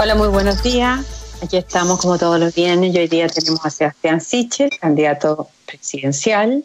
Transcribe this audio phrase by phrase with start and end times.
[0.00, 1.04] Hola, muy buenos días.
[1.42, 6.64] Aquí estamos como todos los viernes y hoy día tenemos a Sebastián Sichel, candidato presidencial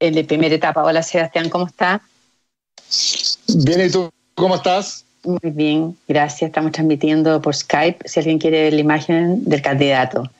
[0.00, 0.82] en la primera etapa.
[0.82, 2.00] Hola Sebastián, ¿cómo está?
[3.48, 4.10] Bien, ¿y tú?
[4.34, 5.04] ¿Cómo estás?
[5.24, 6.48] Muy bien, gracias.
[6.48, 10.30] Estamos transmitiendo por Skype si alguien quiere ver la imagen del candidato.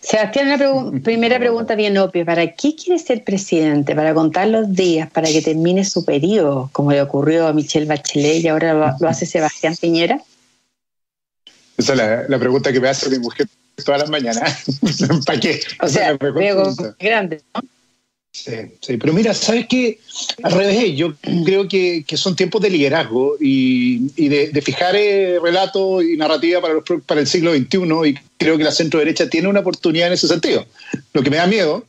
[0.00, 2.24] Sebastián, una primera pregunta bien obvia.
[2.24, 3.94] ¿Para qué quiere ser presidente?
[3.94, 5.08] ¿Para contar los días?
[5.12, 9.26] ¿Para que termine su periodo, como le ocurrió a Michelle Bachelet y ahora lo hace
[9.26, 10.20] Sebastián Piñera?
[11.82, 13.48] Esa es la, pregunta que me hace mi mujer
[13.84, 14.64] todas las mañanas.
[15.26, 15.60] ¿Para qué?
[15.80, 17.60] O sea, grande, ¿no?
[18.34, 19.98] Sí, sí, pero mira, ¿sabes qué?
[20.42, 21.12] Al revés, yo
[21.44, 26.84] creo que, son tiempos de liderazgo y, de, fijar eh, relato y narrativa para, los,
[27.04, 30.28] para el siglo XXI y creo que la centro derecha tiene una oportunidad en ese
[30.28, 30.64] sentido.
[31.12, 31.84] Lo que me da miedo,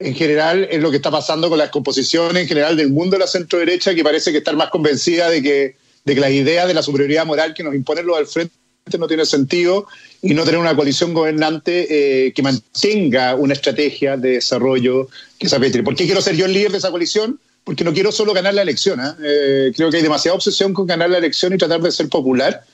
[0.00, 3.20] en general, es lo que está pasando con las composiciones en general del mundo de
[3.20, 6.66] la centro derecha, que parece que estar más convencida de que, de que las ideas
[6.66, 8.54] de la superioridad moral que nos imponen los al frente
[8.98, 9.86] no tiene sentido
[10.22, 15.56] y no tener una coalición gobernante eh, que mantenga una estrategia de desarrollo que se
[15.56, 15.82] apetece.
[15.82, 17.40] ¿Por qué quiero ser yo el líder de esa coalición?
[17.64, 19.00] Porque no quiero solo ganar la elección.
[19.00, 19.12] ¿eh?
[19.24, 22.64] Eh, creo que hay demasiada obsesión con ganar la elección y tratar de ser popular.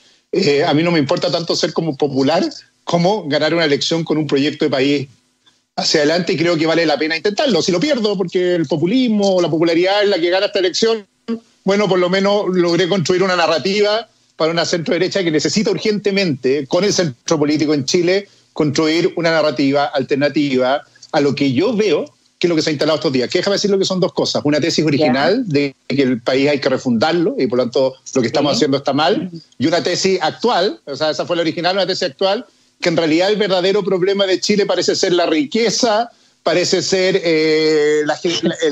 [0.67, 2.45] a mí no me importa tanto ser como popular
[2.85, 5.09] como ganar una elección con un proyecto de país
[5.77, 7.63] hacia adelante y creo que vale la pena intentarlo.
[7.63, 11.07] Si lo pierdo, porque el populismo, la popularidad es la que gana esta elección,
[11.65, 14.09] bueno, por lo menos logré construir una narrativa
[14.43, 19.31] para una centro derecha que necesita urgentemente, con el centro político en Chile, construir una
[19.31, 23.13] narrativa alternativa a lo que yo veo que es lo que se ha instalado estos
[23.13, 23.31] días.
[23.31, 24.43] Que déjame decir lo que son dos cosas.
[24.45, 28.21] Una tesis original de que el país hay que refundarlo y por lo tanto lo
[28.21, 29.31] que estamos haciendo está mal.
[29.59, 32.45] Y una tesis actual, o sea, esa fue la original, una tesis actual,
[32.81, 36.11] que en realidad el verdadero problema de Chile parece ser la riqueza,
[36.43, 38.23] parece ser eh, las,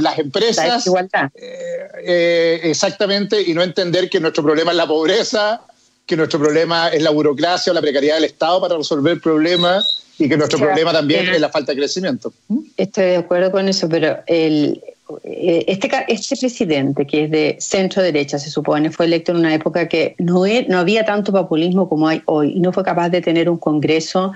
[0.01, 0.87] las, empresas.
[0.87, 1.31] igualdad.
[1.35, 5.63] Eh, eh, exactamente, y no entender que nuestro problema es la pobreza,
[6.07, 10.29] que nuestro problema es la burocracia o la precariedad del Estado para resolver problemas y
[10.29, 12.33] que nuestro problema también es la falta de crecimiento.
[12.77, 18.03] Estoy de acuerdo con eso, pero el, eh, este, este presidente, que es de centro
[18.03, 22.09] derecha, se supone, fue electo en una época que no, no había tanto populismo como
[22.09, 24.33] hay hoy y no fue capaz de tener un Congreso.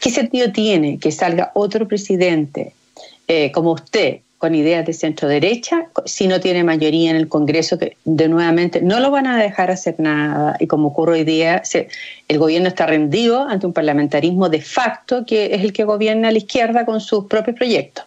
[0.00, 2.72] ¿Qué sentido tiene que salga otro presidente
[3.28, 7.78] eh, como usted, con ideas de centro derecha, si no tiene mayoría en el Congreso,
[7.78, 10.56] que de nuevamente no lo van a dejar hacer nada.
[10.58, 11.62] Y como ocurre hoy día,
[12.26, 16.32] el gobierno está rendido ante un parlamentarismo de facto que es el que gobierna a
[16.32, 18.04] la izquierda con sus propios proyectos.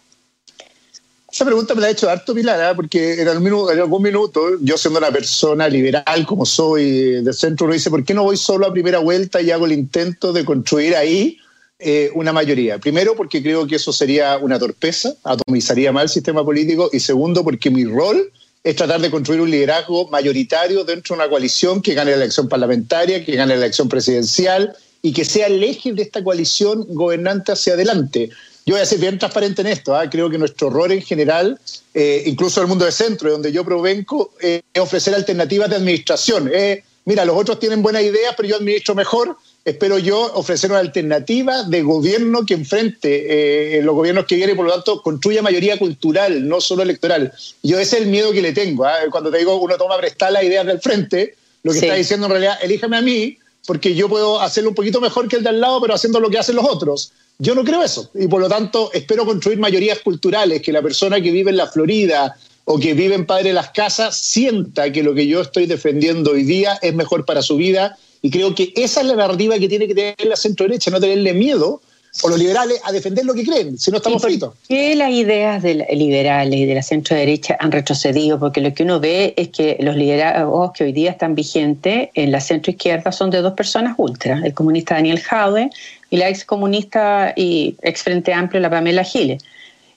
[1.36, 2.74] Esa pregunta me la ha hecho harto Pilar, ¿eh?
[2.78, 7.90] porque en, algún minuto, yo siendo una persona liberal como soy del centro, uno dice,
[7.90, 11.38] ¿por qué no voy solo a primera vuelta y hago el intento de construir ahí
[11.78, 12.78] eh, una mayoría?
[12.78, 17.44] Primero, porque creo que eso sería una torpeza, atomizaría mal el sistema político, y segundo,
[17.44, 18.32] porque mi rol
[18.64, 22.48] es tratar de construir un liderazgo mayoritario dentro de una coalición que gane la elección
[22.48, 27.52] parlamentaria, que gane la elección presidencial y que sea el eje de esta coalición gobernante
[27.52, 28.30] hacia adelante.
[28.66, 29.96] Yo voy a ser bien transparente en esto.
[29.96, 30.10] ¿ah?
[30.10, 31.60] Creo que nuestro error en general,
[31.94, 35.76] eh, incluso en el mundo de centro, donde yo provengo, eh, es ofrecer alternativas de
[35.76, 36.50] administración.
[36.52, 39.38] Eh, mira, los otros tienen buenas ideas, pero yo administro mejor.
[39.64, 44.68] Espero yo ofrecer una alternativa de gobierno que enfrente los gobiernos que vienen y por
[44.68, 47.34] lo tanto construya mayoría cultural, no solo electoral.
[47.64, 48.86] Yo ese es el miedo que le tengo.
[48.86, 48.98] ¿ah?
[49.10, 52.32] Cuando te digo uno toma prestar las ideas del frente, lo que está diciendo en
[52.32, 55.60] realidad, elíjame a mí, porque yo puedo hacerlo un poquito mejor que el de al
[55.60, 57.12] lado, pero haciendo lo que hacen los otros.
[57.38, 61.20] Yo no creo eso y por lo tanto espero construir mayorías culturales, que la persona
[61.20, 65.04] que vive en la Florida o que vive en Padre de las Casas sienta que
[65.04, 68.74] lo que yo estoy defendiendo hoy día es mejor para su vida y creo que
[68.76, 71.82] esa es la narrativa que tiene que tener la centro derecha, no tenerle miedo
[72.24, 74.54] o los liberales a defender lo que creen, si no estamos fritos.
[74.68, 78.40] ¿Qué las ideas de liberales y de la centro derecha han retrocedido?
[78.40, 82.32] Porque lo que uno ve es que los liderazgos que hoy día están vigentes en
[82.32, 85.70] la centro izquierda son de dos personas ultra, el comunista Daniel Jaude
[86.16, 89.44] y la ex comunista y ex Frente Amplio, la Pamela Giles.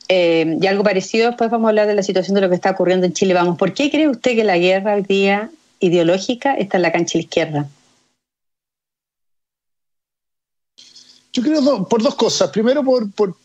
[0.09, 2.71] Eh, y algo parecido, después vamos a hablar de la situación de lo que está
[2.73, 3.35] ocurriendo en Chile.
[3.35, 7.13] Vamos, ¿por qué cree usted que la guerra hoy día ideológica está en la cancha
[7.13, 7.69] de la izquierda?
[11.33, 12.51] Yo creo por dos cosas.
[12.51, 13.37] Primero, por,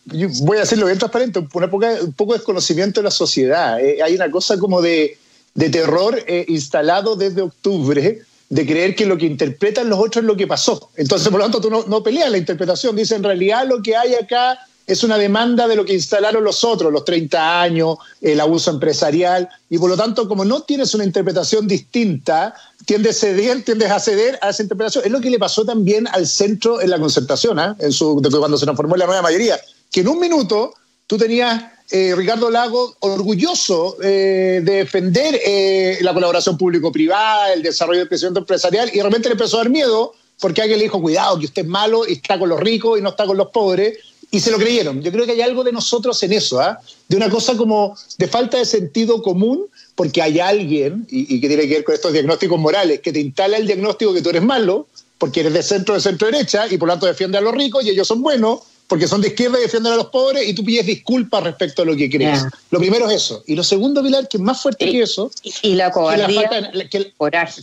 [0.42, 3.80] voy a hacerlo bien transparente, por una un poco de desconocimiento de la sociedad.
[3.80, 5.16] Eh, hay una cosa como de,
[5.54, 10.36] terror eh, instalado desde octubre de creer que lo que interpretan los otros es lo
[10.36, 10.90] que pasó.
[10.96, 12.94] Entonces, por lo tanto, tú no, no peleas la interpretación.
[12.94, 16.62] Dice, en realidad lo que hay acá es una demanda de lo que instalaron los
[16.62, 21.04] otros, los 30 años, el abuso empresarial, y por lo tanto, como no tienes una
[21.04, 22.54] interpretación distinta,
[22.84, 25.04] tiendes a ceder, tiendes a ceder a esa interpretación.
[25.06, 27.74] Es lo que le pasó también al centro en la concertación, ¿eh?
[27.78, 29.58] en su, cuando se transformó en la nueva mayoría,
[29.90, 30.74] que en un minuto
[31.06, 38.00] tú tenías eh, Ricardo Lago orgulloso eh, de defender eh, la colaboración público-privada, el desarrollo
[38.00, 41.38] del crecimiento empresarial, y realmente le empezó a dar miedo porque alguien le dijo, cuidado,
[41.38, 43.98] que usted es malo y está con los ricos y no está con los pobres,
[44.30, 45.00] y se lo creyeron.
[45.00, 46.80] Yo creo que hay algo de nosotros en eso, ¿ah?
[47.08, 51.68] de una cosa como de falta de sentido común, porque hay alguien, y, que tiene
[51.68, 54.88] que ver con estos diagnósticos morales, que te instala el diagnóstico que tú eres malo,
[55.18, 57.84] porque eres de centro, de centro derecha, y por lo tanto defiende a los ricos
[57.84, 60.64] y ellos son buenos, porque son de izquierda y defienden a los pobres, y tú
[60.64, 62.44] pides disculpas respecto a lo que crees.
[62.70, 63.42] Lo primero es eso.
[63.46, 65.30] Y lo segundo, Pilar, que es más fuerte que eso.
[65.62, 66.48] Y la cobardía.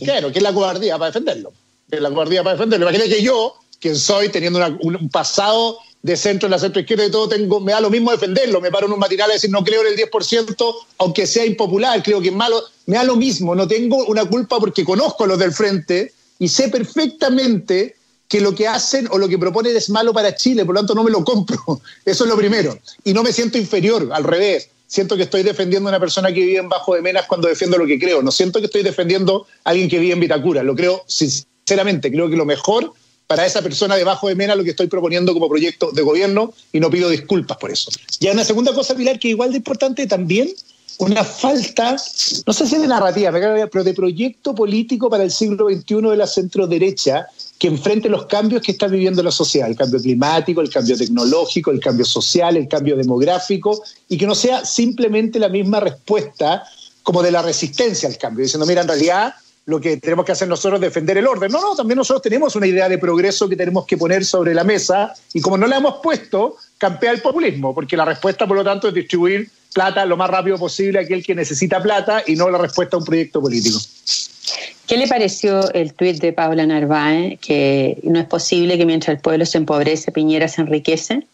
[0.04, 1.52] Claro, que es la cobardía para defenderlo.
[1.88, 2.88] Que es la cobardía para defenderlo.
[2.88, 7.10] Imagínate que yo, quien soy, teniendo un pasado de centro, en la centro izquierda y
[7.10, 8.60] todo, tengo, me da lo mismo defenderlo.
[8.60, 12.02] Me paro en un matinal a decir no creo en el 10%, aunque sea impopular,
[12.02, 12.60] creo que es malo.
[12.86, 16.48] Me da lo mismo, no tengo una culpa porque conozco a los del frente y
[16.48, 17.94] sé perfectamente
[18.32, 20.94] que lo que hacen o lo que proponen es malo para Chile, por lo tanto
[20.94, 21.58] no me lo compro.
[22.06, 22.78] Eso es lo primero.
[23.04, 24.70] Y no me siento inferior, al revés.
[24.86, 27.76] Siento que estoy defendiendo a una persona que vive en Bajo de Menas cuando defiendo
[27.76, 28.22] lo que creo.
[28.22, 30.62] No siento que estoy defendiendo a alguien que vive en Vitacura.
[30.62, 32.10] Lo creo sinceramente.
[32.10, 32.94] Creo que lo mejor
[33.26, 36.80] para esa persona debajo de Mena lo que estoy proponiendo como proyecto de gobierno y
[36.80, 37.90] no pido disculpas por eso.
[38.18, 40.48] Y hay una segunda cosa, Pilar, que igual de importante también,
[40.96, 41.96] una falta,
[42.46, 43.30] no sé si de narrativa,
[43.70, 47.26] pero de proyecto político para el siglo XXI de la centro derecha
[47.62, 51.70] que enfrente los cambios que está viviendo la sociedad, el cambio climático, el cambio tecnológico,
[51.70, 56.64] el cambio social, el cambio demográfico, y que no sea simplemente la misma respuesta
[57.04, 59.36] como de la resistencia al cambio, diciendo, mira, en realidad
[59.66, 61.52] lo que tenemos que hacer nosotros es defender el orden.
[61.52, 64.64] No, no, también nosotros tenemos una idea de progreso que tenemos que poner sobre la
[64.64, 68.64] mesa y como no la hemos puesto, campea el populismo, porque la respuesta, por lo
[68.64, 72.50] tanto, es distribuir plata lo más rápido posible a aquel que necesita plata y no
[72.50, 73.78] la respuesta a un proyecto político.
[74.86, 79.20] ¿Qué le pareció el tuit de Paula Narváez, que no es posible que mientras el
[79.20, 81.26] pueblo se empobrece, Piñera se enriquece?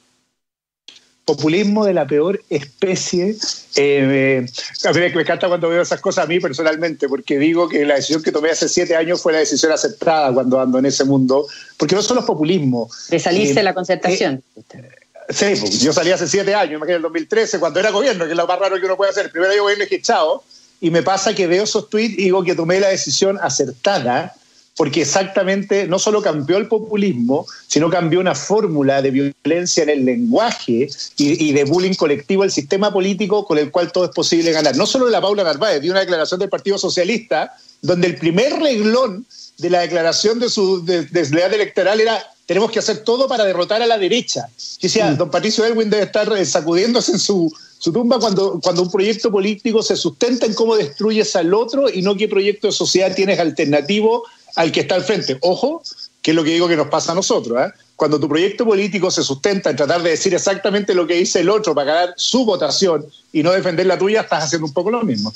[1.28, 3.36] populismo de la peor especie.
[3.76, 4.46] Eh,
[4.84, 7.96] a mí me encanta cuando veo esas cosas a mí personalmente, porque digo que la
[7.96, 11.46] decisión que tomé hace siete años fue la decisión aceptada cuando ando en ese mundo,
[11.76, 12.88] porque no solo es populismo.
[13.10, 14.42] De salirse de la concertación.
[14.56, 18.30] Eh, sí, yo salí hace siete años, imagínate, en el 2013, cuando era gobierno, que
[18.30, 19.26] es lo más raro que uno puede hacer.
[19.26, 20.42] El primer año gobierno es que echado,
[20.80, 24.34] y me pasa que veo esos tweets y digo que tomé la decisión acertada
[24.78, 30.04] porque exactamente no solo cambió el populismo, sino cambió una fórmula de violencia en el
[30.04, 34.76] lenguaje y, de bullying colectivo el sistema político con el cual todo es posible ganar.
[34.76, 39.26] No solo la Paula Narváez, dio una declaración del Partido Socialista, donde el primer reglón
[39.58, 43.86] de la declaración de su deslealtad electoral era tenemos que hacer todo para derrotar a
[43.86, 44.48] la derecha.
[44.80, 48.90] decía, don Patricio Elwin debe estar eh, sacudiéndose en su, su tumba cuando, cuando un
[48.90, 53.14] proyecto político se sustenta en cómo destruyes al otro y no qué proyecto de sociedad
[53.14, 54.24] tienes alternativo
[54.56, 55.38] al que está al frente.
[55.42, 55.82] Ojo,
[56.20, 57.56] que es lo que digo que nos pasa a nosotros.
[57.60, 57.72] ¿eh?
[57.94, 61.48] Cuando tu proyecto político se sustenta en tratar de decir exactamente lo que dice el
[61.48, 65.02] otro para ganar su votación y no defender la tuya, estás haciendo un poco lo
[65.02, 65.32] mismo.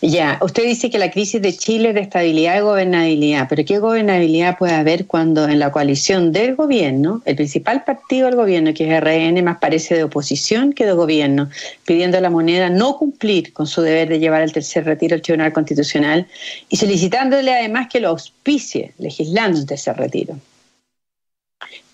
[0.00, 3.78] Ya, usted dice que la crisis de Chile es de estabilidad y gobernabilidad, pero ¿qué
[3.78, 8.84] gobernabilidad puede haber cuando en la coalición del gobierno, el principal partido del gobierno, que
[8.84, 11.48] es RN, más parece de oposición que de gobierno,
[11.86, 15.22] pidiendo a la moneda no cumplir con su deber de llevar el tercer retiro al
[15.22, 16.26] Tribunal Constitucional
[16.68, 20.36] y solicitándole además que lo auspicie, legislando un tercer retiro?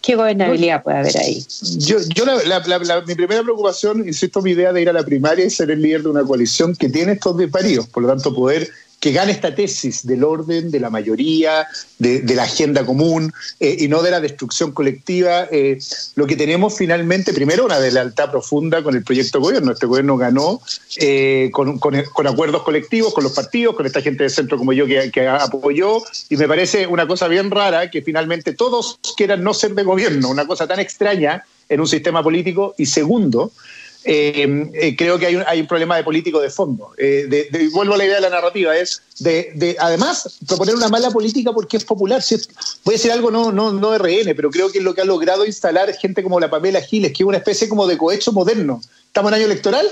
[0.08, 1.44] ¿Qué gobernabilidad puede haber ahí?
[1.80, 2.24] Yo, yo
[3.06, 6.04] mi primera preocupación, insisto, mi idea de ir a la primaria y ser el líder
[6.04, 8.70] de una coalición que tiene estos desvaríos, por lo tanto poder
[9.00, 11.66] que gane esta tesis del orden, de la mayoría,
[11.98, 15.46] de, la agenda común eh, y no de la destrucción colectiva.
[15.50, 15.78] Eh,
[16.16, 19.72] lo que tenemos finalmente, primero, una lealtad profunda con el proyecto de gobierno.
[19.72, 20.60] Este gobierno ganó
[20.96, 21.78] eh, con,
[22.26, 26.36] acuerdos colectivos, con los partidos, con esta gente de centro como yo que, apoyó, y
[26.36, 30.46] me parece una cosa bien rara que finalmente todos quieran no ser de gobierno, una
[30.46, 32.74] cosa tan extraña en un sistema político.
[32.78, 33.52] Y segundo,
[34.04, 36.92] eh, eh, creo que hay un, hay un, problema de político de fondo.
[36.96, 41.52] Eh, vuelvo a la idea de la narrativa, es de, además proponer una mala política
[41.52, 42.22] porque es popular.
[42.22, 42.36] Si
[42.84, 45.04] voy a decir algo no, no, no RN, pero creo que es lo que ha
[45.04, 48.80] logrado instalar gente como la Pamela Giles, que es una especie como de cohecho moderno.
[49.06, 49.86] Estamos en año electoral,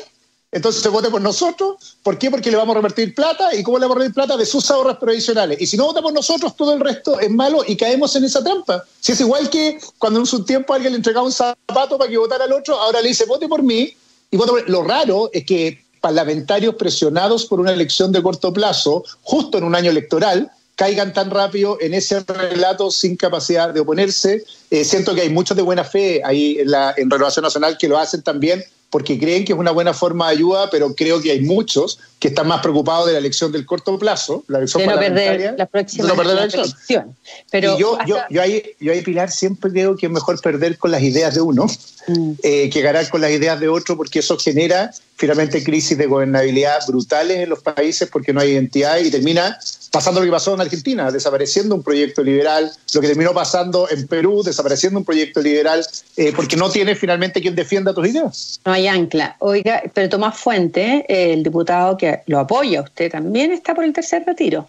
[0.56, 1.98] entonces se vote por nosotros.
[2.02, 2.30] ¿Por qué?
[2.30, 3.54] Porque le vamos a revertir plata.
[3.54, 4.38] ¿Y cómo le vamos a revertir plata?
[4.38, 5.60] De sus ahorros previsionales.
[5.60, 8.42] Y si no vota por nosotros, todo el resto es malo y caemos en esa
[8.42, 8.82] trampa.
[8.98, 12.16] Si es igual que cuando en su tiempo alguien le entregaba un zapato para que
[12.16, 13.94] votara al otro, ahora le dice vote por mí
[14.30, 14.70] y vote por...
[14.70, 19.74] Lo raro es que parlamentarios presionados por una elección de corto plazo, justo en un
[19.74, 24.42] año electoral, caigan tan rápido en ese relato sin capacidad de oponerse.
[24.70, 27.88] Eh, siento que hay muchos de buena fe ahí en, la, en Renovación Nacional que
[27.88, 31.32] lo hacen también porque creen que es una buena forma de ayuda, pero creo que
[31.32, 34.86] hay muchos que están más preocupados de la elección del corto plazo, la elección de
[34.88, 37.16] no perder la próxima elección.
[37.50, 40.90] Pero yo, yo, yo, ahí, yo ahí, Pilar, siempre creo que es mejor perder con
[40.90, 41.66] las ideas de uno
[42.06, 42.32] mm.
[42.42, 46.78] eh, que ganar con las ideas de otro, porque eso genera finalmente crisis de gobernabilidad
[46.86, 49.58] brutales en los países porque no hay identidad y termina
[49.96, 54.06] pasando lo que pasó en Argentina, desapareciendo un proyecto liberal, lo que terminó pasando en
[54.06, 55.86] Perú, desapareciendo un proyecto liberal,
[56.18, 58.60] eh, porque no tiene finalmente quien defienda tus ideas.
[58.66, 59.36] No hay ancla.
[59.38, 64.22] Oiga, pero Tomás Fuente, el diputado que lo apoya usted, también está por el tercer
[64.26, 64.68] retiro.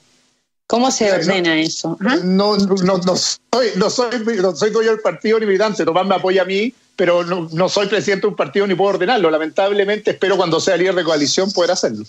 [0.65, 1.97] ¿Cómo se ordena eso?
[1.99, 4.09] No, no, no, soy, no, soy,
[4.41, 7.67] no soy dueño del partido ni militante, Tomás me apoya a mí, pero no, no
[7.67, 9.29] soy presidente de un partido ni puedo ordenarlo.
[9.29, 12.05] Lamentablemente espero cuando sea líder de coalición poder hacerlo.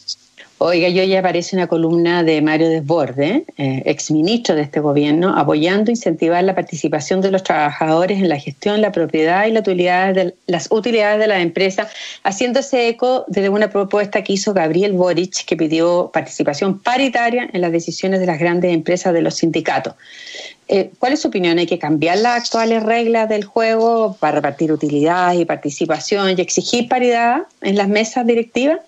[0.61, 5.91] Oiga, yo ya aparece una columna de Mario Desborde, eh, exministro de este gobierno, apoyando
[5.91, 10.15] e incentivar la participación de los trabajadores en la gestión, la propiedad y la utilidad
[10.15, 11.89] de, las utilidades de la empresa,
[12.25, 17.71] haciéndose eco de una propuesta que hizo Gabriel Boric, que pidió participación paritaria en las
[17.71, 19.95] decisiones de las grandes empresas de los sindicatos.
[20.67, 21.59] Eh, ¿Cuál es su opinión?
[21.59, 26.89] ¿Hay que cambiar las actuales reglas del juego para repartir utilidades y participación y exigir
[26.89, 28.81] paridad en las mesas directivas?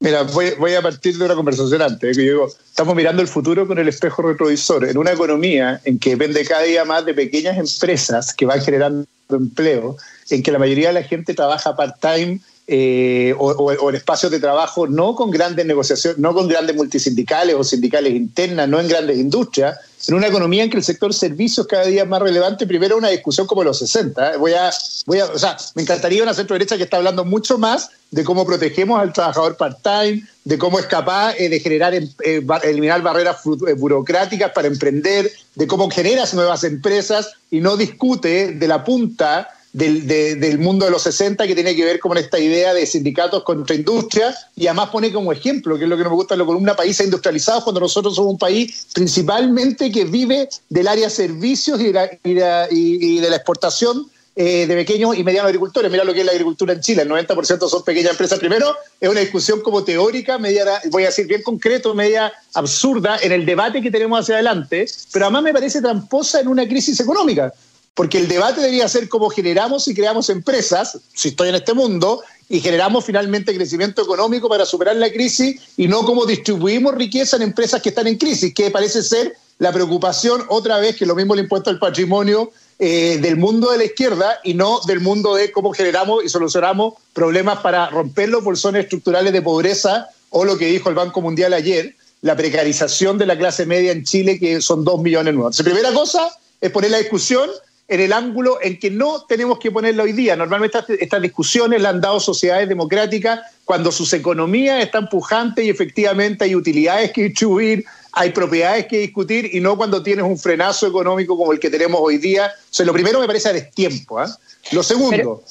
[0.00, 3.66] Mira, voy, a partir de una conversación antes, que yo digo, estamos mirando el futuro
[3.66, 7.58] con el espejo retrovisor, en una economía en que depende cada día más de pequeñas
[7.58, 9.96] empresas que van generando empleo,
[10.30, 14.86] en que la mayoría de la gente trabaja part-time eh, o, en espacios de trabajo
[14.86, 19.78] no con grandes negociaciones, no con grandes multisindicales o sindicales internas, no en grandes industrias,
[20.08, 23.08] en una economía en que el sector servicios cada día es más relevante, primero una
[23.08, 24.32] discusión como los 60.
[24.32, 24.36] ¿eh?
[24.38, 24.70] Voy a,
[25.04, 28.24] voy a, o sea, me encantaría una centro derecha que está hablando mucho más de
[28.24, 33.36] cómo protegemos al trabajador part-time, de cómo es capaz eh, de generar, eh, eliminar barreras
[33.76, 40.58] burocráticas para emprender, de cómo generas nuevas empresas y no discute de la punta del,
[40.58, 44.34] mundo de los 60 que tiene que ver con esta idea de sindicatos contra industria
[44.56, 47.62] y además pone como ejemplo, que es lo que nos gusta, lo una país industrializado
[47.62, 54.10] cuando nosotros somos un país principalmente que vive del área servicios y de la, exportación
[54.34, 55.90] eh, de pequeños y medianos agricultores.
[55.90, 58.38] Mira lo que es la agricultura en Chile, el 90% son pequeñas empresas.
[58.38, 63.32] Primero, es una discusión como teórica, media, voy a decir bien concreto, media absurda en
[63.32, 67.52] el debate que tenemos hacia adelante, pero además me parece tramposa en una crisis económica
[67.98, 72.22] porque el debate debería ser cómo generamos y creamos empresas, si estoy en este mundo,
[72.48, 77.42] y generamos finalmente crecimiento económico para superar la crisis y no cómo distribuimos riqueza en
[77.42, 81.34] empresas que están en crisis, que parece ser la preocupación otra vez, que lo mismo
[81.34, 85.50] el impuesto al patrimonio eh, del mundo de la izquierda y no del mundo de
[85.50, 90.66] cómo generamos y solucionamos problemas para romper los bolsones estructurales de pobreza o lo que
[90.66, 94.84] dijo el Banco Mundial ayer, la precarización de la clase media en Chile, que son
[94.84, 95.58] dos millones nuevos.
[95.58, 97.50] La primera cosa es poner la discusión
[97.88, 100.36] en el ángulo en que no tenemos que ponerlo hoy día.
[100.36, 106.44] Normalmente estas, discusiones las han dado sociedades democráticas cuando sus economías están pujantes y efectivamente
[106.44, 111.36] hay utilidades que distribuir, hay propiedades que discutir y no cuando tienes un frenazo económico
[111.36, 112.52] como el que tenemos hoy día.
[112.54, 114.18] O sea, lo primero me parece es tiempo.
[114.18, 114.38] ¿ah?
[114.72, 115.42] Lo segundo,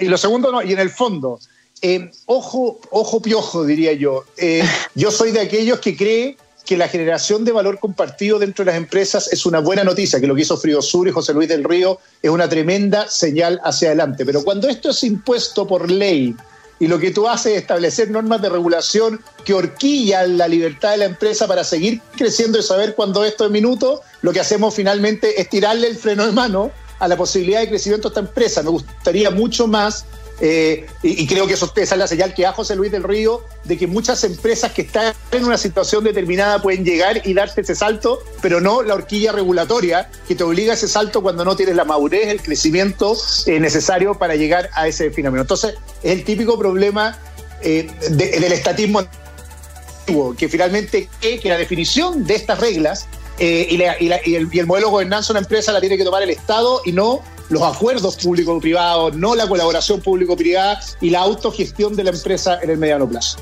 [0.00, 1.38] y lo segundo no, y en el fondo,
[1.82, 4.24] eh, ojo, ojo piojo, diría yo.
[4.38, 4.64] Eh,
[4.94, 8.76] yo soy de aquellos que cree que la generación de valor compartido dentro de las
[8.76, 11.64] empresas es una buena noticia, que lo que hizo Frío Sur y José Luis del
[11.64, 14.26] Río es una tremenda señal hacia adelante.
[14.26, 16.34] Pero cuando esto es impuesto por ley
[16.78, 20.98] y lo que tú haces es establecer normas de regulación que horquillan la libertad de
[20.98, 25.40] la empresa para seguir creciendo y saber cuándo esto es minuto, lo que hacemos finalmente
[25.40, 28.62] es tirarle el freno de mano a la posibilidad de crecimiento de esta empresa.
[28.62, 30.04] Me gustaría mucho más
[30.40, 33.42] eh, y, creo que eso esa es la señal que da José Luis del Río
[33.64, 37.74] de que muchas empresas que están en una situación determinada pueden llegar y darte ese
[37.74, 41.74] salto, pero no la horquilla regulatoria que te obliga a ese salto cuando no tienes
[41.74, 43.16] la madurez, el crecimiento
[43.46, 45.40] eh, necesario para llegar a ese fenómeno.
[45.42, 47.18] Entonces, es el típico problema
[47.62, 53.06] eh, del estatismo antiguo, que finalmente que, que la definición de estas reglas
[53.38, 56.30] y, el, y el modelo de gobernanza de una empresa la tiene que tomar el
[56.30, 62.10] Estado y no los acuerdos público-privados, no la colaboración público-privada y la autogestión de la
[62.10, 63.38] empresa en el mediano plazo.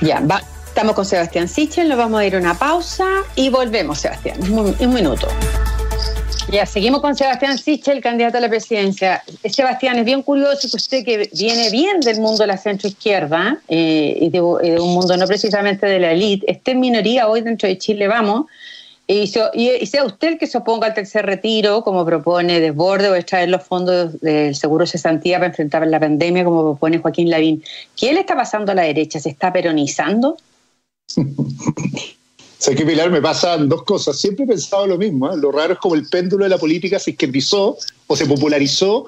[0.00, 0.42] Ya, va.
[0.66, 4.76] Estamos con Sebastián Sichel, nos vamos a ir a una pausa y volvemos, Sebastián, un,
[4.78, 5.26] un minuto.
[6.50, 9.22] Ya, seguimos con Sebastián Sichel, candidato a la presidencia.
[9.44, 14.16] Sebastián, es bien curioso que usted que viene bien del mundo de la centroizquierda eh,
[14.20, 17.42] y, de, y de un mundo no precisamente de la élite, esté en minoría hoy
[17.42, 18.46] dentro de Chile Vamos,
[19.12, 19.26] y,
[19.86, 23.64] sea usted el que se oponga al tercer retiro, como propone Desborde, o extraer los
[23.64, 27.64] fondos del seguro cesantía para enfrentar la pandemia, como propone Joaquín Lavín.
[27.96, 29.18] ¿Qué le está pasando a la derecha?
[29.18, 30.36] ¿Se está peronizando?
[32.58, 34.16] Sé que Pilar me pasan dos cosas.
[34.16, 35.32] Siempre he pensado lo mismo.
[35.32, 35.36] ¿eh?
[35.36, 39.06] Lo raro es como el péndulo de la política se izquierdizó o se popularizó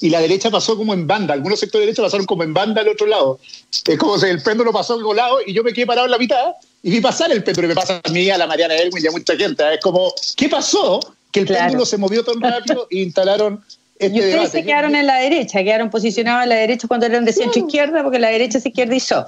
[0.00, 1.32] y la derecha pasó como en banda.
[1.32, 3.38] Algunos sectores de derecha pasaron como en banda al otro lado.
[3.86, 6.18] Es como si el péndulo pasó al lado y yo me quedé parado en la
[6.18, 9.08] mitad y vi pasar el péndulo, me pasa a mí, a la Mariana Elwin y
[9.08, 9.74] a mucha gente.
[9.74, 11.00] Es como, ¿qué pasó?
[11.32, 13.64] Que el péndulo se movió tan rápido e instalaron
[13.98, 17.24] este y ustedes se quedaron en la derecha, quedaron posicionados en la derecha cuando eran
[17.24, 19.26] de centro izquierda, porque la derecha se izquierdizó.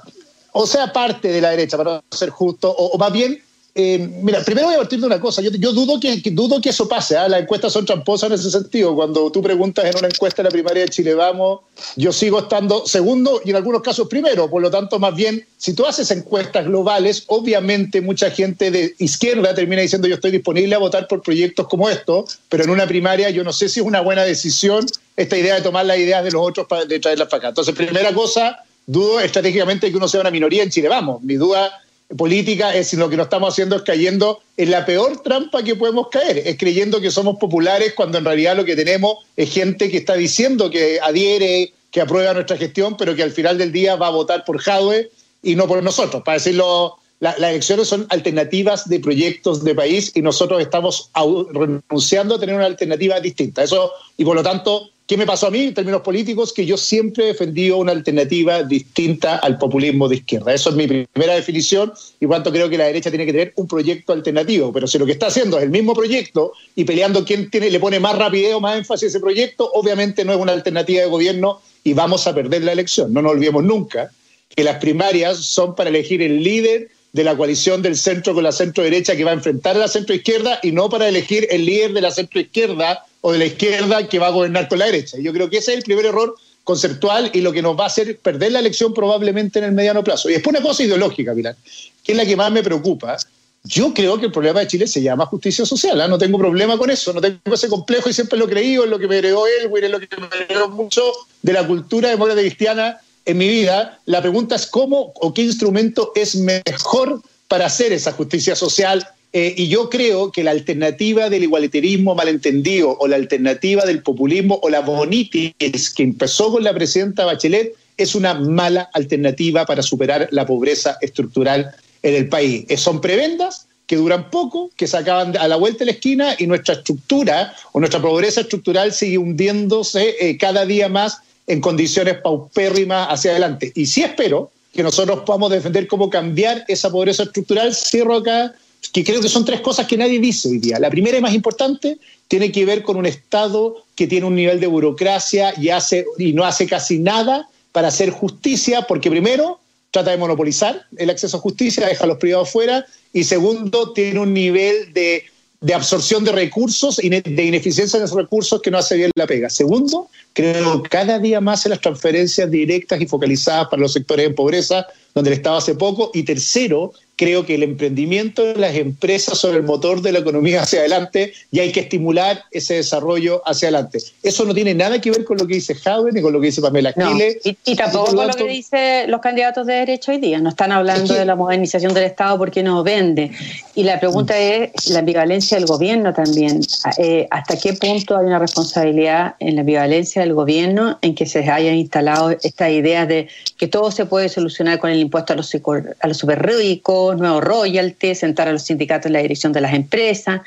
[0.53, 3.41] O sea, parte de la derecha, para ser justo, o, más bien
[3.73, 5.41] eh, mira, primero voy a partir de una cosa.
[5.41, 7.15] Yo, dudo, que, dudo que eso pase.
[7.15, 7.29] ¿ah?
[7.29, 8.93] Las encuestas son tramposas en ese sentido.
[8.93, 11.61] Cuando tú preguntas en una encuesta de la primaria de Chile Vamos,
[11.95, 14.49] yo sigo estando segundo y en algunos casos primero.
[14.49, 19.55] Por lo tanto, más bien, si tú haces encuestas globales, obviamente mucha gente de izquierda
[19.55, 23.29] termina diciendo yo estoy disponible a votar por proyectos como estos, pero en una primaria
[23.29, 24.85] yo no sé si es una buena decisión
[25.15, 27.47] esta idea de tomar las ideas de los otros para traerlas para acá.
[27.49, 31.21] Entonces, primera cosa, dudo estratégicamente que uno sea una minoría en Chile Vamos.
[31.21, 31.71] Mi duda
[32.17, 36.07] política es lo que nos estamos haciendo es cayendo en la peor trampa que podemos
[36.09, 39.97] caer, es creyendo que somos populares cuando en realidad lo que tenemos es gente que
[39.97, 44.07] está diciendo que adhiere, que aprueba nuestra gestión, pero que al final del día va
[44.07, 45.09] a votar por Jadwe
[45.43, 46.23] y no por nosotros.
[46.23, 51.09] Para decirlo, las elecciones son alternativas de proyectos de país y nosotros estamos
[51.51, 53.63] renunciando a tener una alternativa distinta.
[53.63, 56.53] Eso, y por lo tanto, ¿Qué me pasó a mí en términos políticos?
[56.53, 60.53] Que yo siempre he defendido una alternativa distinta al populismo de izquierda.
[60.53, 61.91] Eso es mi primera definición
[62.21, 64.71] y cuanto creo que la derecha tiene que tener un proyecto alternativo.
[64.71, 67.81] Pero si lo que está haciendo es el mismo proyecto y peleando quién tiene, le
[67.81, 71.07] pone más rapidez o más énfasis a ese proyecto, obviamente no es una alternativa de
[71.07, 73.11] gobierno y vamos a perder la elección.
[73.11, 74.11] No nos olvidemos nunca
[74.47, 78.51] que las primarias son para elegir el líder de la coalición del centro con la
[78.51, 81.65] centro derecha que va a enfrentar a la centro izquierda y no para elegir el
[81.65, 84.85] líder de la centro izquierda o de la izquierda que va a gobernar con la
[84.85, 85.17] derecha.
[85.19, 87.87] Yo creo que ese es el primer error conceptual y lo que nos va a
[87.87, 90.29] hacer perder la elección probablemente en el mediano plazo.
[90.29, 91.55] Y después una cosa ideológica, Pilar,
[92.03, 93.17] que es la que más me preocupa.
[93.63, 96.07] Yo creo que el problema de Chile se llama justicia social, ¿ah?
[96.07, 98.89] no tengo problema con eso, no tengo ese complejo y siempre lo he creído, en
[98.89, 101.03] lo que me heredó Elwin, en lo que me heredó mucho
[101.43, 103.99] de la cultura demócrata cristiana en mi vida.
[104.05, 109.53] La pregunta es cómo o qué instrumento es mejor para hacer esa justicia social eh,
[109.55, 114.69] y yo creo que la alternativa del igualitarismo malentendido o la alternativa del populismo o
[114.69, 120.45] la bonitis que empezó con la presidenta Bachelet es una mala alternativa para superar la
[120.45, 121.71] pobreza estructural
[122.03, 122.65] en el país.
[122.67, 126.35] Eh, son prebendas que duran poco, que se acaban a la vuelta de la esquina
[126.37, 131.19] y nuestra estructura o nuestra pobreza estructural sigue hundiéndose eh, cada día más
[131.51, 133.73] en condiciones paupérrimas hacia adelante.
[133.75, 137.75] Y sí espero que nosotros podamos defender cómo cambiar esa pobreza estructural.
[137.75, 138.53] Cierro acá
[138.93, 140.79] que creo que son tres cosas que nadie dice hoy día.
[140.79, 141.97] La primera y más importante
[142.29, 146.31] tiene que ver con un Estado que tiene un nivel de burocracia y, hace, y
[146.31, 149.59] no hace casi nada para hacer justicia, porque primero
[149.91, 154.21] trata de monopolizar el acceso a justicia, deja a los privados fuera, y segundo, tiene
[154.21, 155.25] un nivel de,
[155.61, 159.27] de absorción de recursos y de ineficiencia en esos recursos que no hace bien la
[159.27, 159.47] pega.
[159.47, 164.33] Segundo, creo cada día más en las transferencias directas y focalizadas para los sectores en
[164.33, 166.09] pobreza, donde el Estado hace poco.
[166.15, 170.63] Y tercero, creo que el emprendimiento de las empresas son el motor de la economía
[170.63, 173.99] hacia adelante y hay que estimular ese desarrollo hacia adelante.
[174.23, 176.47] Eso no tiene nada que ver con lo que dice Javier ni con lo que
[176.47, 177.37] dice Pamela Aquiles.
[177.43, 180.39] Y, tampoco con lo que dicen los candidatos de derecha hoy día.
[180.39, 183.29] No están hablando de la modernización del Estado porque no vende.
[183.75, 186.61] Y la pregunta es la ambivalencia del gobierno también.
[186.97, 191.47] Eh, ¿Hasta qué punto hay una responsabilidad en la ambivalencia del gobierno en que se
[191.47, 193.27] haya instalado esta idea de
[193.59, 195.53] que todo se puede solucionar con el impuesto a los,
[195.99, 197.10] a los super ricos?
[197.17, 200.41] Nuevos royalties, sentar a los sindicatos en la dirección de las empresas.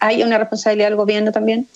[0.00, 1.66] ¿Hay una responsabilidad del gobierno también?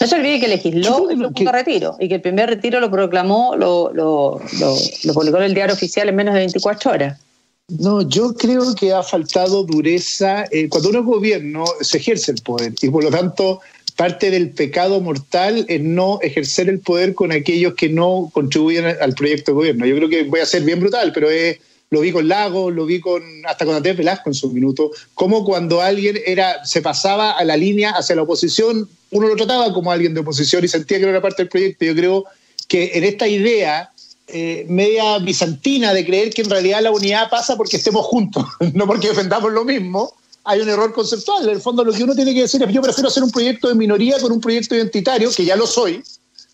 [0.00, 3.56] No se olvide que legisló el segundo retiro y que el primer retiro lo proclamó,
[3.56, 7.20] lo, lo, lo, publicó en el diario oficial en menos de 24 horas.
[7.68, 10.44] No, yo creo que ha faltado dureza.
[10.52, 13.60] Eh, cuando uno es gobierno, se ejerce el poder y por lo tanto
[13.96, 19.14] parte del pecado mortal es no ejercer el poder con aquellos que no contribuyen al
[19.14, 19.86] proyecto de gobierno.
[19.86, 21.58] Yo creo que voy a ser bien brutal, pero es
[21.92, 25.44] lo vi con Lago, lo vi con hasta con Andrés Velasco en su minuto, como
[25.44, 29.92] cuando alguien era, se pasaba a la línea hacia la oposición, uno lo trataba como
[29.92, 31.84] alguien de oposición y sentía que no era parte del proyecto.
[31.84, 32.24] Yo creo
[32.66, 33.92] que en esta idea
[34.26, 38.86] eh, media bizantina de creer que en realidad la unidad pasa porque estemos juntos, no
[38.86, 41.44] porque defendamos lo mismo, hay un error conceptual.
[41.44, 43.68] En el fondo lo que uno tiene que decir es yo prefiero hacer un proyecto
[43.68, 46.02] de minoría con un proyecto identitario, que ya lo soy,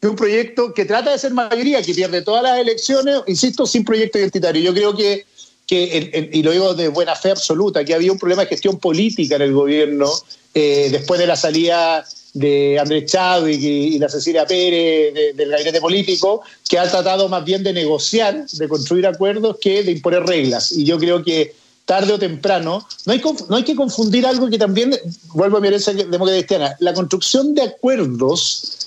[0.00, 3.84] que un proyecto que trata de ser mayoría, que pierde todas las elecciones, insisto, sin
[3.84, 4.62] proyecto identitario.
[4.62, 5.26] Yo creo que,
[5.68, 9.36] que y lo digo de buena fe absoluta, que había un problema de gestión política
[9.36, 10.10] en el gobierno
[10.54, 16.42] eh, después de la salida de Andrés Chávez y, la Cecilia Pérez del gabinete político,
[16.68, 20.72] que ha tratado más bien de negociar, de construir acuerdos, que de imponer reglas.
[20.72, 21.54] Y yo creo que
[21.84, 24.94] tarde o temprano, no hay, no hay que confundir algo que también,
[25.34, 28.77] vuelvo a mi herencia democrática cristiana, la construcción de acuerdos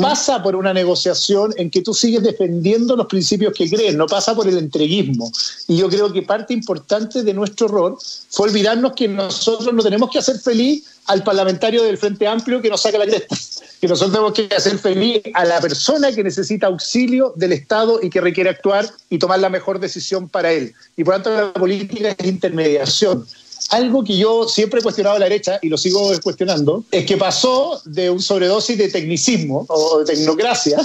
[0.00, 4.34] pasa por una negociación en que tú sigues defendiendo los principios que crees, no pasa
[4.34, 5.30] por el entreguismo.
[5.68, 7.96] Y yo creo que parte importante de nuestro rol
[8.28, 12.68] fue olvidarnos que nosotros no tenemos que hacer feliz al parlamentario del Frente Amplio que
[12.68, 13.36] nos saca la cresta,
[13.80, 18.10] que nosotros tenemos que hacer feliz a la persona que necesita auxilio del Estado y
[18.10, 20.74] que requiere actuar y tomar la mejor decisión para él.
[20.96, 23.26] Y por tanto la política es intermediación
[23.68, 27.16] algo que yo siempre he cuestionado a la derecha y lo sigo cuestionando, es que
[27.16, 30.78] pasó de un sobredosis de tecnicismo o de tecnocracia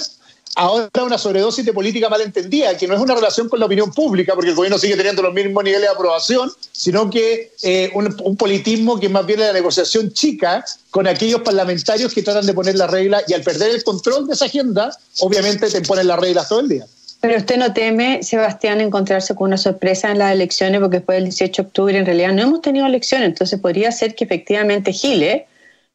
[0.55, 4.33] ahora una sobredosis de política malentendida, que no es una relación con la opinión pública,
[4.33, 8.99] porque el gobierno sigue teniendo los mismos niveles de aprobación, sino que eh, un, politismo
[8.99, 12.87] que más bien es la negociación chica con aquellos parlamentarios que tratan de poner la
[12.87, 16.61] regla y al perder el control de esa agenda, obviamente te ponen las reglas todo
[16.61, 16.87] el día.
[17.21, 21.25] Pero usted no teme, Sebastián, encontrarse con una sorpresa en las elecciones, porque después del
[21.25, 25.47] 18 de octubre en realidad no hemos tenido elecciones, entonces podría ser que efectivamente Gile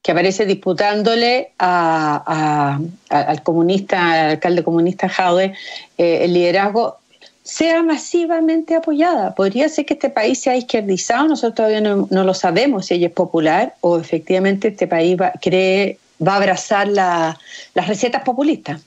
[0.03, 5.53] que aparece disputándole al comunista, al alcalde comunista Jaude,
[5.99, 6.99] eh, el liderazgo,
[7.43, 9.35] sea masivamente apoyada.
[9.35, 13.13] Podría ser que este país sea izquierdizado, nosotros todavía no, lo sabemos si ella es
[13.13, 17.37] popular o efectivamente este país va, cree, va a abrazar las
[17.75, 18.81] recetas populistas.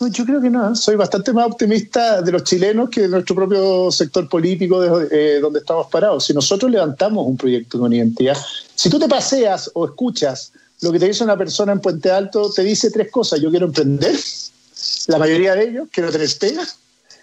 [0.00, 3.90] Yo creo que no, soy bastante más optimista de los chilenos que de nuestro propio
[3.90, 6.26] sector político de, eh, donde estamos parados.
[6.26, 8.36] Si nosotros levantamos un proyecto una identidad,
[8.74, 12.50] si tú te paseas o escuchas lo que te dice una persona en Puente Alto,
[12.52, 13.40] te dice tres cosas.
[13.40, 14.16] Yo quiero emprender,
[15.08, 16.68] la mayoría de ellos, quiero tener pena,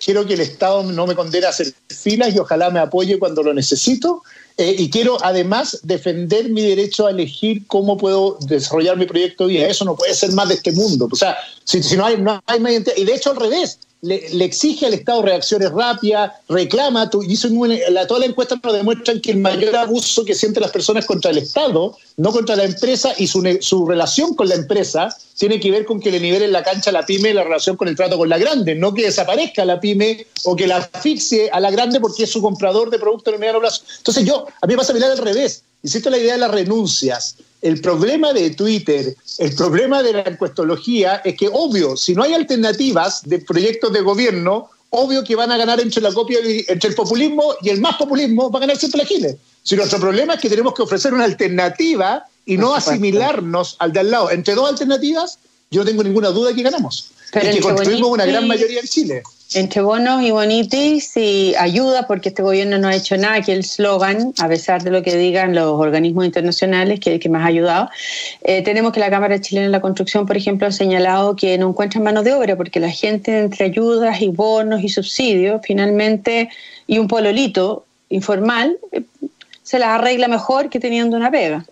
[0.05, 3.41] quiero que el Estado no me condene a hacer filas y ojalá me apoye cuando
[3.41, 4.21] lo necesito.
[4.57, 9.55] Eh, y quiero además defender mi derecho a elegir cómo puedo desarrollar mi proyecto de
[9.55, 9.67] vida.
[9.67, 11.09] Eso no puede ser más de este mundo.
[11.11, 14.93] O sea, si, no hay, no hay y de hecho al revés, le, exige al
[14.93, 17.35] Estado reacciones rápidas, reclama, tú, y
[17.89, 21.31] la, todas las encuestas nos demuestran que el mayor abuso que sienten las personas contra
[21.31, 25.71] el Estado, no contra la empresa, y su, su relación con la empresa tiene que
[25.71, 28.17] ver con que le nivelen la cancha a la pyme la relación con el trato
[28.17, 31.99] con la grande, no que desaparezca la pyme o que la asfixie a la grande
[31.99, 33.83] porque es su comprador de productos en el mediano plazo.
[33.97, 35.63] Entonces yo, a mí me pasa a mirar al revés.
[35.85, 37.35] Insisto la idea de las renuncias.
[37.61, 42.33] El problema de Twitter, el problema de la encuestología es que, obvio, si no hay
[42.33, 46.95] alternativas de proyectos de gobierno, obvio que van a ganar entre la copia, entre el
[46.95, 49.37] populismo y el más populismo, va a ganar siempre la Chile.
[49.61, 53.99] Si nuestro problema es que tenemos que ofrecer una alternativa y no asimilarnos al de
[53.99, 54.31] al lado.
[54.31, 55.37] Entre dos alternativas,
[55.69, 57.11] yo no tengo ninguna duda de que ganamos.
[57.31, 59.21] y que construimos una gran mayoría en Chile
[59.53, 63.63] entre bonos y bonitis y ayuda, porque este gobierno no ha hecho nada, que el
[63.63, 67.43] slogan, a pesar de lo que digan los organismos internacionales, que es el que más
[67.43, 67.89] ha ayudado,
[68.41, 71.69] eh, tenemos que la Cámara Chilena de la Construcción, por ejemplo, ha señalado que no
[71.69, 76.49] encuentran mano de obra, porque la gente entre ayudas y bonos y subsidios, finalmente,
[76.87, 79.03] y un pololito informal, eh,
[79.63, 81.65] se las arregla mejor que teniendo una pega.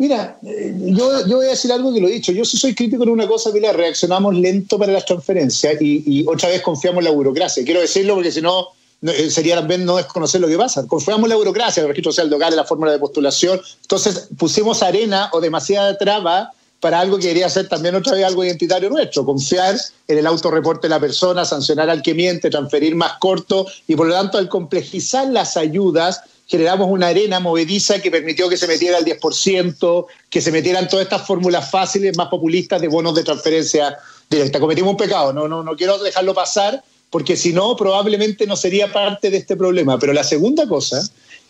[0.00, 2.30] Mira, eh, yo, yo, voy a decir algo que lo he dicho.
[2.30, 6.48] Yo sí soy crítico en una cosa, Pilar, reaccionamos lento para las transferencias y, otra
[6.48, 7.64] vez confiamos en la burocracia.
[7.64, 8.68] Quiero decirlo porque si no,
[9.02, 10.86] eh, sería también no desconocer lo que pasa.
[10.86, 13.60] Confiamos en la burocracia, el registro social local, la fórmula de postulación.
[13.82, 18.44] Entonces pusimos arena o demasiada traba para algo que debería ser también otra vez algo
[18.44, 23.14] identitario nuestro, confiar en el autorreporte de la persona, sancionar al que miente, transferir más
[23.18, 28.48] corto y por lo tanto al complejizar las ayudas generamos una arena movediza que permitió
[28.48, 32.88] que se metiera el 10%, que se metieran todas estas fórmulas fáciles, más populistas de
[32.88, 33.98] bonos de transferencia
[34.30, 34.58] directa.
[34.58, 38.90] Cometimos un pecado, no, no, no quiero dejarlo pasar, porque si no, probablemente no sería
[38.90, 39.98] parte de este problema.
[39.98, 41.02] Pero la segunda cosa...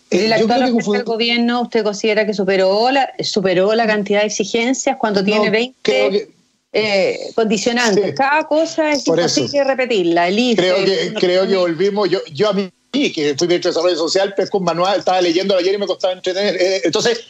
[0.09, 5.49] ¿El actual gobierno usted considera que superó la, superó la cantidad de exigencias cuando tiene
[5.49, 6.29] 20
[6.73, 8.15] eh, condicionantes?
[8.15, 10.27] Cada cosa es imposible repetirla.
[10.27, 14.33] creo que, creo que volvimos, yo, yo a mí que fui ministro de Desarrollo Social,
[14.35, 16.55] pero con manual, estaba leyendo ayer y me costaba entretener.
[16.59, 17.21] Eh, entonces,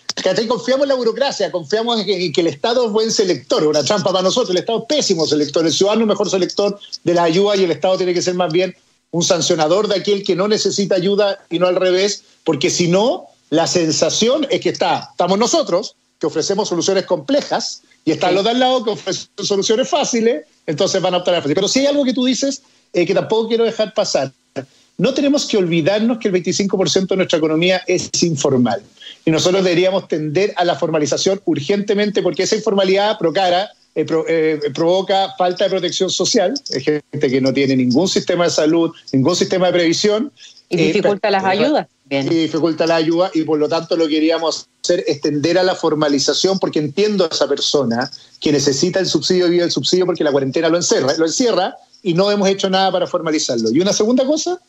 [0.47, 4.23] confiamos en la burocracia, confiamos en que, el Estado es buen selector, una trampa para
[4.23, 7.65] nosotros, el Estado es pésimo selector, el ciudadano es mejor selector de la ayuda y
[7.65, 8.73] el Estado tiene que ser más bien
[9.11, 13.25] un sancionador de aquel que no necesita ayuda y no al revés, porque si no,
[13.49, 18.51] la sensación es que está, estamos nosotros, que ofrecemos soluciones complejas, y están los de
[18.51, 21.55] al lado que ofrecen soluciones fáciles, entonces van a optar a fácil.
[21.55, 22.61] Pero si hay algo que tú dices
[22.93, 24.31] eh, que tampoco quiero dejar pasar,
[24.97, 28.83] no tenemos que olvidarnos que el 25% de nuestra economía es informal.
[29.25, 35.33] Y nosotros deberíamos tender a la formalización urgentemente porque esa informalidad procara, eh, eh, provoca
[35.37, 39.67] falta de protección social, hay gente que no tiene ningún sistema de salud, ningún sistema
[39.67, 40.31] de previsión.
[40.69, 41.87] Y eh, dificulta las ayudas.
[42.09, 45.75] Y dificulta la ayuda y por lo tanto lo queríamos hacer es tender a la
[45.75, 50.23] formalización porque entiendo a esa persona que necesita el subsidio y vive el subsidio porque
[50.23, 53.69] la cuarentena lo encierra, lo encierra y no hemos hecho nada para formalizarlo.
[53.71, 54.59] Y una segunda cosa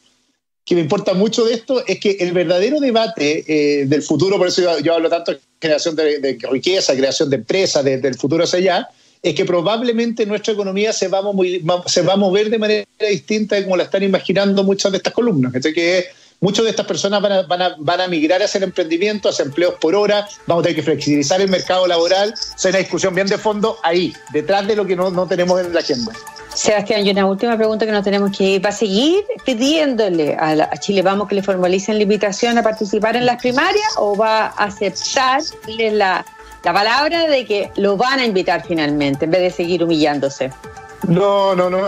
[0.64, 4.48] que me importa mucho de esto es que el verdadero debate eh, del futuro, por
[4.48, 8.88] eso yo, hablo tanto de generación de, riqueza, creación de empresas, del futuro hacia allá,
[9.22, 13.56] es que probablemente nuestra economía se va, a se va a mover de manera distinta
[13.56, 15.54] de como la están imaginando muchas de estas columnas.
[15.54, 16.06] Entonces, que
[16.40, 19.94] muchas de estas personas van a, van, a, migrar hacia el emprendimiento, hacia empleos por
[19.94, 22.34] hora, vamos a tener que flexibilizar el mercado laboral.
[22.56, 25.80] Sea, una discusión bien de fondo ahí, detrás de lo que no, tenemos en la
[25.80, 26.12] agenda.
[26.54, 28.64] Sebastián, y una última pregunta que nos tenemos que ir.
[28.64, 33.26] ¿Va a seguir pidiéndole a, Chile Vamos que le formalicen la invitación a participar en
[33.26, 36.24] las primarias o va a aceptarle la,
[36.62, 40.50] la palabra de que lo van a invitar finalmente en vez de seguir humillándose?
[41.08, 41.86] No, no, no.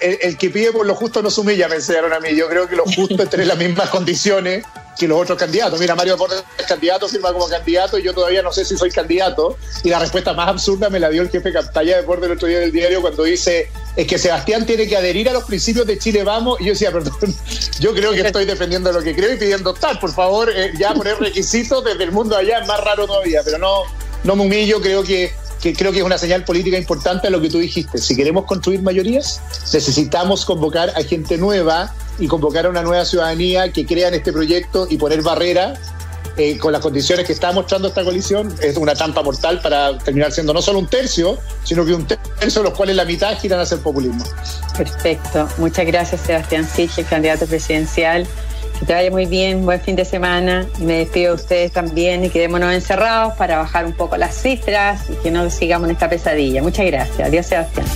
[0.00, 2.34] El, que pide por lo justo no se humilla, me enseñaron a mí.
[2.36, 4.64] Yo creo que lo justo es tener las mismas condiciones
[4.98, 5.80] que los otros candidatos.
[5.80, 8.90] Mira, Mario Deportes es candidato, firma como candidato y yo todavía no sé si soy
[8.90, 9.56] candidato.
[9.82, 12.36] Y la respuesta más absurda me la dio el jefe de campaña de Deportes el
[12.36, 15.86] otro día del diario cuando dice es que Sebastián tiene que adherir a los principios
[15.86, 16.60] de Chile Vamos.
[16.60, 17.14] Y yo decía, perdón,
[17.80, 19.98] yo creo que estoy defendiendo lo que creo y pidiendo tal.
[19.98, 23.58] Por favor, eh, ya poner requisitos desde el mundo allá es más raro todavía, pero
[23.58, 23.82] no,
[24.24, 25.32] no me humillo, creo que
[25.62, 27.98] que creo que es una señal política importante a lo que tú dijiste.
[27.98, 29.40] Si queremos construir mayorías,
[29.72, 34.32] necesitamos convocar a gente nueva y convocar a una nueva ciudadanía que crea en este
[34.32, 35.74] proyecto y poner barrera
[36.36, 38.52] eh, con las condiciones que está mostrando esta coalición.
[38.60, 42.62] Es una trampa mortal para terminar siendo no solo un tercio, sino que un tercio
[42.62, 44.24] de los cuales la mitad giran hacia el populismo.
[44.76, 45.48] Perfecto.
[45.58, 48.26] Muchas gracias, Sebastián Sich, candidato presidencial.
[48.82, 50.66] Que te vaya muy bien, buen fin de semana.
[50.80, 55.14] Me despido de ustedes también y quedémonos encerrados para bajar un poco las cifras y
[55.22, 56.62] que no sigamos en esta pesadilla.
[56.62, 57.28] Muchas gracias.
[57.28, 57.86] Adiós, Sebastián.